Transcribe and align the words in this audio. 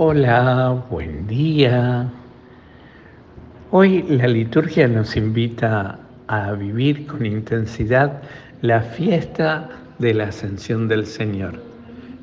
Hola, 0.00 0.80
buen 0.90 1.26
día. 1.26 2.08
Hoy 3.72 4.04
la 4.04 4.28
liturgia 4.28 4.86
nos 4.86 5.16
invita 5.16 5.98
a 6.28 6.52
vivir 6.52 7.04
con 7.08 7.26
intensidad 7.26 8.22
la 8.62 8.80
fiesta 8.80 9.68
de 9.98 10.14
la 10.14 10.28
ascensión 10.28 10.86
del 10.86 11.04
Señor. 11.04 11.60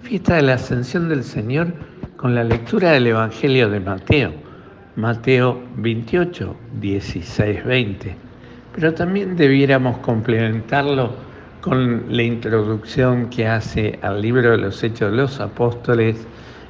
Fiesta 0.03 0.37
de 0.37 0.43
la 0.43 0.53
ascensión 0.53 1.09
del 1.09 1.25
Señor 1.25 1.73
con 2.15 2.33
la 2.33 2.45
lectura 2.45 2.91
del 2.91 3.07
Evangelio 3.07 3.69
de 3.69 3.81
Mateo, 3.81 4.31
Mateo 4.95 5.61
28, 5.75 6.55
16, 6.79 7.65
20. 7.65 8.15
Pero 8.73 8.93
también 8.93 9.35
debiéramos 9.35 9.97
complementarlo 9.97 11.13
con 11.59 12.05
la 12.07 12.23
introducción 12.23 13.29
que 13.29 13.45
hace 13.45 13.99
al 14.01 14.21
libro 14.21 14.51
de 14.51 14.59
los 14.59 14.81
Hechos 14.81 15.11
de 15.11 15.17
los 15.17 15.41
Apóstoles 15.41 16.25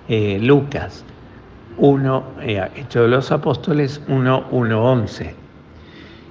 eh, 0.08 0.40
Lucas 0.42 1.04
1, 1.78 2.24
eh, 2.42 2.70
Hechos 2.76 3.04
de 3.04 3.08
los 3.10 3.32
Apóstoles 3.32 4.02
1, 4.08 4.48
1, 4.52 4.92
11. 4.92 5.36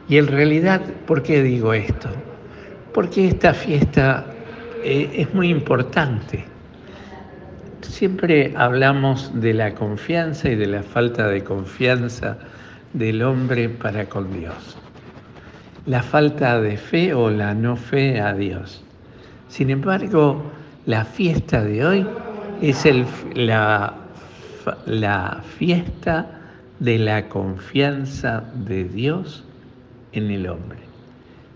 Y 0.08 0.18
en 0.18 0.26
realidad, 0.26 0.80
¿por 1.06 1.22
qué 1.22 1.42
digo 1.42 1.72
esto? 1.72 2.08
Porque 2.92 3.28
esta 3.28 3.54
fiesta 3.54 4.26
eh, 4.82 5.10
es 5.14 5.34
muy 5.34 5.48
importante. 5.48 6.44
Siempre 7.82 8.52
hablamos 8.56 9.30
de 9.40 9.54
la 9.54 9.74
confianza 9.74 10.48
y 10.48 10.56
de 10.56 10.66
la 10.66 10.82
falta 10.82 11.28
de 11.28 11.42
confianza 11.42 12.38
del 12.92 13.22
hombre 13.22 13.68
para 13.68 14.06
con 14.06 14.32
Dios. 14.32 14.76
La 15.86 16.02
falta 16.02 16.60
de 16.60 16.76
fe 16.76 17.12
o 17.12 17.30
la 17.30 17.54
no 17.54 17.76
fe 17.76 18.20
a 18.20 18.32
Dios. 18.32 18.82
Sin 19.48 19.70
embargo, 19.70 20.42
la 20.86 21.04
fiesta 21.04 21.62
de 21.62 21.84
hoy 21.84 22.06
es 22.62 22.84
el, 22.86 23.06
la, 23.34 23.94
la 24.86 25.42
fiesta 25.58 26.40
de 26.80 26.98
la 26.98 27.28
confianza 27.28 28.44
de 28.54 28.84
Dios 28.84 29.44
en 30.12 30.30
el 30.30 30.48
hombre. 30.48 30.78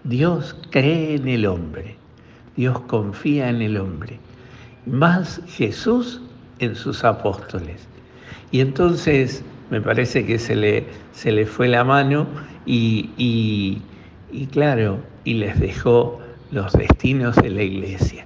Dios 0.04 0.56
cree 0.70 1.16
en 1.16 1.28
el 1.28 1.46
hombre, 1.46 1.96
Dios 2.56 2.80
confía 2.82 3.48
en 3.48 3.62
el 3.62 3.76
hombre, 3.76 4.18
más 4.86 5.40
Jesús 5.48 6.20
en 6.60 6.74
sus 6.74 7.04
apóstoles. 7.04 7.86
Y 8.50 8.60
entonces 8.60 9.42
me 9.70 9.80
parece 9.80 10.24
que 10.24 10.38
se 10.38 10.56
le, 10.56 10.86
se 11.12 11.30
le 11.32 11.46
fue 11.46 11.68
la 11.68 11.84
mano 11.84 12.26
y, 12.64 13.10
y, 13.18 13.82
y 14.32 14.46
claro, 14.46 14.98
y 15.24 15.34
les 15.34 15.58
dejó 15.60 16.20
los 16.50 16.72
destinos 16.72 17.36
de 17.36 17.50
la 17.50 17.62
iglesia. 17.62 18.24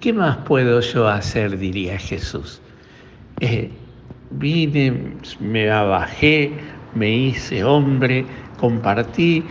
¿Qué 0.00 0.14
más 0.14 0.38
puedo 0.38 0.80
yo 0.80 1.08
hacer? 1.08 1.58
diría 1.58 1.98
Jesús. 1.98 2.62
Eh, 3.38 3.70
vine, 4.30 5.18
me 5.40 5.70
abajé, 5.70 6.52
me 6.94 7.14
hice 7.14 7.62
hombre, 7.64 8.24
compartí 8.56 9.44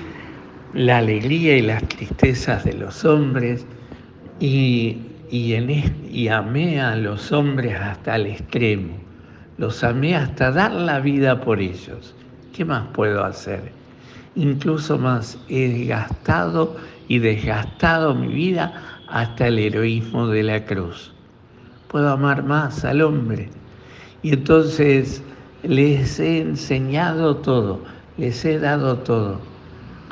la 0.74 0.98
alegría 0.98 1.56
y 1.56 1.62
las 1.62 1.88
tristezas 1.88 2.64
de 2.66 2.74
los 2.74 3.06
hombres 3.06 3.68
y, 4.40 4.98
y, 5.30 5.54
en, 5.54 5.70
y 6.12 6.30
amé 6.30 6.82
a 6.82 6.96
los 6.96 7.32
hombres 7.32 7.76
hasta 7.80 8.16
el 8.16 8.26
extremo. 8.26 8.98
Los 9.60 9.84
amé 9.84 10.16
hasta 10.16 10.50
dar 10.52 10.72
la 10.72 11.00
vida 11.00 11.42
por 11.42 11.60
ellos. 11.60 12.16
¿Qué 12.54 12.66
más 12.66 12.88
puedo 12.94 13.24
hacer? 13.24 13.72
Incluso 14.36 14.98
más, 14.98 15.38
he 15.48 15.86
gastado 15.86 16.76
y 17.08 17.20
desgastado 17.20 18.16
mi 18.16 18.34
vida 18.34 18.99
hasta 19.10 19.48
el 19.48 19.60
heroísmo 19.60 20.28
de 20.28 20.44
la 20.44 20.66
cruz. 20.66 21.14
Puedo 21.88 22.10
amar 22.10 22.44
más 22.44 22.86
al 22.86 23.02
hombre. 23.02 23.50
Y 24.22 24.34
entonces 24.34 25.24
les 25.64 26.20
he 26.20 26.42
enseñado 26.42 27.38
todo, 27.38 27.82
les 28.18 28.44
he 28.46 28.60
dado 28.60 28.98
todo. 29.00 29.40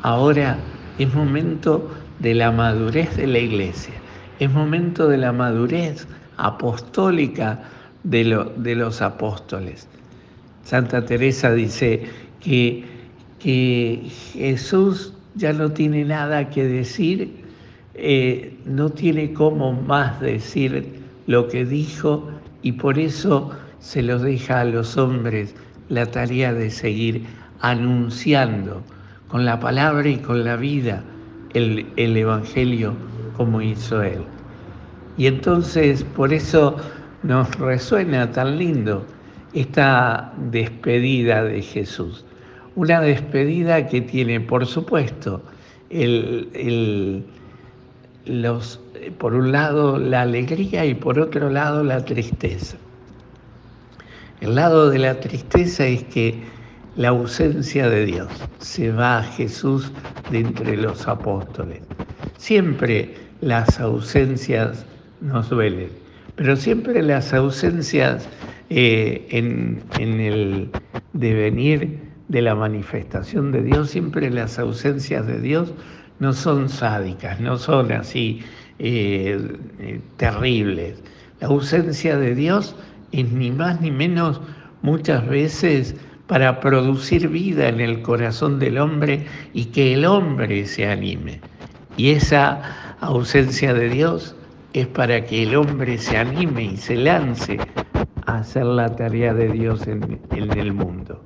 Ahora 0.02 0.58
es 0.98 1.14
momento 1.14 1.90
de 2.20 2.34
la 2.34 2.52
madurez 2.52 3.16
de 3.18 3.28
la 3.28 3.40
iglesia, 3.40 3.94
es 4.40 4.52
momento 4.52 5.08
de 5.08 5.18
la 5.18 5.32
madurez 5.32 6.08
apostólica 6.38 7.64
de, 8.04 8.24
lo, 8.24 8.46
de 8.46 8.76
los 8.76 9.02
apóstoles. 9.02 9.88
Santa 10.64 11.06
Teresa 11.06 11.52
dice 11.54 12.06
que 12.40 12.86
Jesús 14.34 15.14
ya 15.36 15.54
no 15.54 15.72
tiene 15.72 16.04
nada 16.06 16.50
que 16.50 16.64
decir 16.64 17.47
eh, 17.98 18.56
no 18.66 18.90
tiene 18.90 19.34
cómo 19.34 19.74
más 19.74 20.20
decir 20.22 21.02
lo 21.26 21.48
que 21.48 21.66
dijo 21.66 22.30
y 22.62 22.74
por 22.74 23.00
eso 23.00 23.52
se 23.80 24.04
lo 24.04 24.20
deja 24.20 24.62
a 24.62 24.66
los 24.66 24.98
hombres 24.98 25.56
la 25.90 26.06
tarea 26.06 26.54
de 26.54 26.70
seguir 26.70 27.24
anunciando 27.60 28.84
con 29.28 29.46
la 29.46 29.60
palabra 29.60 30.08
y 30.08 30.18
con 30.18 30.44
la 30.44 30.56
vida 30.56 31.04
el, 31.54 31.88
el 31.96 32.16
Evangelio 32.16 32.94
como 33.36 33.62
hizo 33.62 34.02
Él. 34.02 34.22
Y 35.18 35.28
entonces 35.28 36.04
por 36.04 36.34
eso 36.34 36.78
nos 37.24 37.54
resuena 37.56 38.32
tan 38.32 38.58
lindo 38.58 39.06
esta 39.54 40.34
despedida 40.52 41.44
de 41.44 41.62
Jesús. 41.62 42.24
Una 42.76 43.02
despedida 43.02 43.88
que 43.88 44.02
tiene, 44.02 44.40
por 44.40 44.68
supuesto, 44.68 45.42
el, 45.90 46.50
el 46.54 47.26
los, 48.28 48.80
por 49.18 49.34
un 49.34 49.52
lado 49.52 49.98
la 49.98 50.22
alegría 50.22 50.86
y 50.86 50.94
por 50.94 51.20
otro 51.20 51.50
lado 51.50 51.84
la 51.84 52.04
tristeza. 52.06 52.78
El 54.42 54.56
lado 54.56 54.90
de 54.90 55.00
la 55.00 55.20
tristeza 55.20 55.88
es 55.88 56.04
que 56.04 56.44
la 56.96 57.10
ausencia 57.10 57.90
de 57.90 58.06
Dios 58.06 58.28
se 58.60 58.92
va 58.92 59.20
a 59.20 59.24
Jesús 59.24 59.92
de 60.32 60.40
entre 60.40 60.78
los 60.78 61.08
apóstoles. 61.08 61.82
Siempre 62.38 63.16
las 63.42 63.80
ausencias 63.80 64.86
nos 65.22 65.50
duelen, 65.50 65.90
pero 66.36 66.56
siempre 66.56 67.02
las 67.02 67.34
ausencias 67.34 68.28
eh, 68.70 69.28
en, 69.30 69.82
en 69.98 70.20
el 70.20 70.70
devenir 71.14 72.00
de 72.28 72.42
la 72.42 72.56
manifestación 72.56 73.52
de 73.52 73.64
Dios, 73.64 73.90
siempre 73.90 74.30
las 74.30 74.60
ausencias 74.60 75.26
de 75.26 75.40
Dios 75.40 75.74
no 76.20 76.34
son 76.34 76.70
sádicas, 76.70 77.40
no 77.40 77.58
son 77.58 77.92
así 77.92 78.42
eh, 78.80 79.40
eh, 79.80 80.02
terribles. 80.18 81.02
La 81.40 81.48
ausencia 81.48 82.18
de 82.18 82.36
Dios 82.36 82.76
es 83.12 83.32
ni 83.32 83.52
más 83.52 83.82
ni 83.82 83.92
menos 83.92 84.42
muchas 84.82 85.28
veces 85.28 85.96
para 86.28 86.60
producir 86.60 87.30
vida 87.30 87.70
en 87.70 87.80
el 87.80 88.02
corazón 88.02 88.60
del 88.60 88.78
hombre 88.78 89.26
y 89.54 89.66
que 89.66 89.94
el 89.94 90.06
hombre 90.06 90.66
se 90.66 90.88
anime. 90.88 91.40
Y 91.96 92.12
esa 92.12 92.96
ausencia 93.00 93.74
de 93.74 93.90
Dios 93.90 94.36
es 94.74 94.88
para 94.88 95.24
que 95.24 95.44
el 95.44 95.56
hombre 95.56 95.98
se 95.98 96.18
anime 96.18 96.64
y 96.64 96.78
se 96.78 96.96
lance 96.96 97.58
a 98.26 98.40
hacer 98.40 98.66
la 98.66 98.94
tarea 98.96 99.34
de 99.34 99.50
Dios 99.50 99.88
en, 99.88 100.20
en 100.32 100.58
el 100.58 100.74
mundo. 100.74 101.24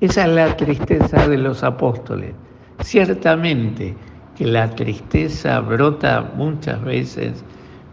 Esa 0.00 0.24
es 0.24 0.30
la 0.30 0.56
tristeza 0.56 1.28
de 1.28 1.36
los 1.36 1.62
apóstoles. 1.62 2.32
Ciertamente, 2.82 3.94
que 4.40 4.46
la 4.46 4.70
tristeza 4.70 5.60
brota 5.60 6.32
muchas 6.34 6.82
veces 6.82 7.44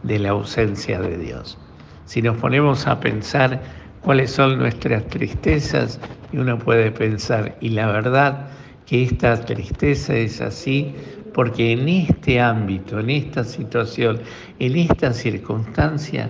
de 0.03 0.17
la 0.17 0.29
ausencia 0.29 0.97
de 1.01 1.17
Dios. 1.17 1.57
Si 2.05 2.21
nos 2.21 2.37
ponemos 2.37 2.87
a 2.87 3.01
pensar 3.01 3.61
cuáles 3.99 4.31
son 4.31 4.57
nuestras 4.57 5.05
tristezas, 5.07 5.99
y 6.31 6.37
uno 6.37 6.57
puede 6.57 6.89
pensar, 6.91 7.57
y 7.59 7.71
la 7.71 7.87
verdad 7.87 8.47
que 8.85 9.03
esta 9.03 9.35
tristeza 9.43 10.15
es 10.15 10.39
así 10.39 10.95
porque 11.33 11.73
en 11.73 11.89
este 11.89 12.39
ámbito, 12.39 12.97
en 12.97 13.09
esta 13.09 13.43
situación, 13.43 14.17
en 14.59 14.77
esta 14.77 15.11
circunstancia, 15.11 16.29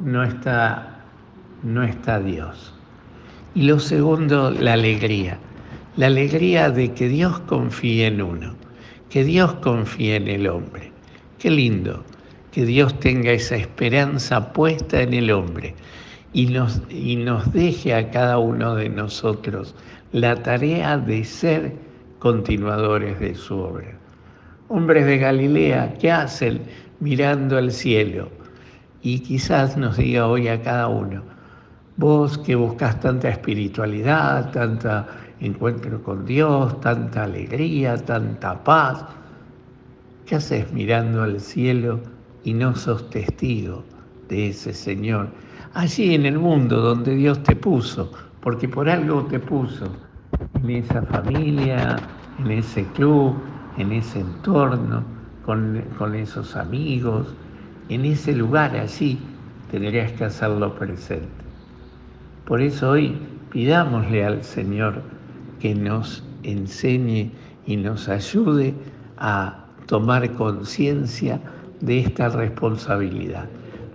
no 0.00 0.22
está, 0.22 1.02
no 1.62 1.82
está 1.82 2.20
Dios. 2.20 2.74
Y 3.54 3.62
lo 3.62 3.78
segundo, 3.78 4.50
la 4.50 4.74
alegría. 4.74 5.38
La 5.96 6.08
alegría 6.08 6.68
de 6.68 6.92
que 6.92 7.08
Dios 7.08 7.40
confíe 7.40 8.08
en 8.08 8.20
uno 8.20 8.65
que 9.10 9.24
Dios 9.24 9.54
confíe 9.54 10.16
en 10.16 10.28
el 10.28 10.46
hombre. 10.46 10.92
Qué 11.38 11.50
lindo 11.50 12.04
que 12.50 12.64
Dios 12.64 12.98
tenga 13.00 13.32
esa 13.32 13.56
esperanza 13.56 14.52
puesta 14.52 15.02
en 15.02 15.12
el 15.12 15.30
hombre 15.30 15.74
y 16.32 16.46
nos, 16.46 16.80
y 16.88 17.16
nos 17.16 17.52
deje 17.52 17.94
a 17.94 18.10
cada 18.10 18.38
uno 18.38 18.74
de 18.74 18.88
nosotros 18.88 19.74
la 20.12 20.42
tarea 20.42 20.96
de 20.98 21.24
ser 21.24 21.74
continuadores 22.18 23.20
de 23.20 23.34
su 23.34 23.58
obra. 23.58 23.98
Hombres 24.68 25.06
de 25.06 25.18
Galilea, 25.18 25.94
¿qué 26.00 26.10
hacen 26.10 26.62
mirando 27.00 27.58
al 27.58 27.70
cielo? 27.70 28.30
Y 29.02 29.20
quizás 29.20 29.76
nos 29.76 29.98
diga 29.98 30.26
hoy 30.26 30.48
a 30.48 30.60
cada 30.62 30.88
uno, 30.88 31.22
vos 31.96 32.38
que 32.38 32.54
buscas 32.54 32.98
tanta 33.00 33.28
espiritualidad, 33.28 34.50
tanta 34.50 35.06
encuentro 35.40 36.02
con 36.02 36.24
Dios, 36.24 36.80
tanta 36.80 37.24
alegría, 37.24 37.96
tanta 37.96 38.62
paz. 38.62 39.04
¿Qué 40.24 40.36
haces 40.36 40.72
mirando 40.72 41.22
al 41.22 41.40
cielo 41.40 42.00
y 42.44 42.54
no 42.54 42.74
sos 42.74 43.10
testigo 43.10 43.84
de 44.28 44.48
ese 44.48 44.72
Señor 44.72 45.28
allí 45.76 46.14
en 46.14 46.24
el 46.24 46.38
mundo 46.38 46.80
donde 46.80 47.14
Dios 47.14 47.42
te 47.42 47.54
puso, 47.54 48.10
porque 48.40 48.66
por 48.66 48.88
algo 48.88 49.26
te 49.26 49.38
puso, 49.38 49.86
en 50.54 50.70
esa 50.70 51.02
familia, 51.02 51.96
en 52.38 52.50
ese 52.50 52.84
club, 52.94 53.34
en 53.76 53.92
ese 53.92 54.20
entorno, 54.20 55.04
con, 55.44 55.82
con 55.98 56.14
esos 56.14 56.56
amigos, 56.56 57.34
en 57.90 58.06
ese 58.06 58.34
lugar 58.34 58.74
allí, 58.74 59.18
tendrías 59.70 60.12
que 60.12 60.24
hacerlo 60.24 60.74
presente. 60.74 61.28
Por 62.46 62.62
eso 62.62 62.92
hoy 62.92 63.18
pidámosle 63.50 64.24
al 64.24 64.42
Señor 64.44 65.02
que 65.60 65.74
nos 65.74 66.22
enseñe 66.42 67.30
y 67.66 67.76
nos 67.76 68.08
ayude 68.08 68.74
a 69.16 69.66
tomar 69.86 70.30
conciencia 70.32 71.40
de 71.80 72.00
esta 72.00 72.28
responsabilidad, 72.28 73.48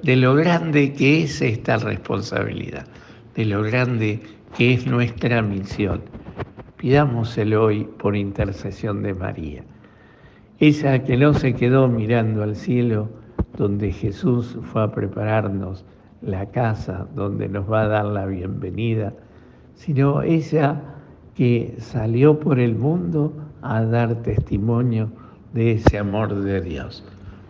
de 0.04 0.16
lo 0.16 0.36
grande 0.36 0.94
que 0.94 1.24
es 1.24 1.42
esta 1.42 1.78
responsabilidad, 1.78 2.86
de 3.36 3.46
lo 3.46 3.62
grande 3.64 4.22
que 4.58 4.74
es 4.74 4.88
nuestra 4.88 5.42
misión. 5.42 6.02
Pidámoselo 6.78 7.66
hoy 7.66 7.88
por 8.00 8.16
intercesión 8.16 9.04
de 9.04 9.14
María. 9.14 9.64
Ella 10.60 11.04
que 11.04 11.18
no 11.18 11.34
se 11.34 11.54
quedó 11.54 11.88
mirando 11.88 12.44
al 12.44 12.56
cielo, 12.56 13.10
donde 13.58 13.92
Jesús 13.92 14.58
fue 14.64 14.84
a 14.84 14.92
prepararnos 14.92 15.86
la 16.22 16.46
casa, 16.48 17.08
donde 17.16 17.50
nos 17.50 17.72
va 17.72 17.82
a 17.82 17.88
dar 17.88 18.06
la 18.06 18.26
bienvenida, 18.26 19.14
sino 19.76 20.22
ella 20.22 20.80
que 21.36 21.76
salió 21.80 22.40
por 22.40 22.60
el 22.60 22.76
mundo 22.76 23.34
a 23.62 23.84
dar 23.84 24.22
testimonio 24.22 25.12
de 25.54 25.74
ese 25.74 25.98
amor 25.98 26.34
de 26.36 26.62
Dios. 26.62 27.04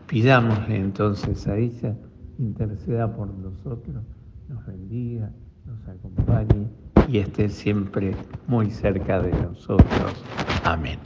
Pidámosle 0.08 0.76
entonces 0.76 1.48
a 1.48 1.58
ella, 1.58 1.96
interceda 2.38 3.16
por 3.16 3.28
nosotros, 3.28 4.04
nos 4.50 4.66
bendiga, 4.66 5.32
nos 5.66 5.88
acompañe 5.88 6.68
y 7.08 7.20
esté 7.20 7.50
siempre 7.50 8.14
muy 8.48 8.70
cerca 8.72 9.22
de 9.22 9.32
nosotros. 9.32 10.24
Amén. 10.64 11.00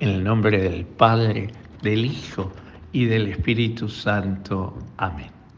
En 0.00 0.08
el 0.08 0.24
nombre 0.24 0.62
del 0.62 0.84
Padre, 0.84 1.48
del 1.82 2.04
Hijo 2.06 2.50
y 2.92 3.06
del 3.06 3.28
Espíritu 3.28 3.88
Santo. 3.88 4.74
Amén. 4.96 5.35